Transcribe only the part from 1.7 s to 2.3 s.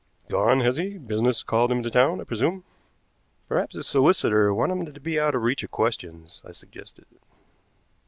to town, I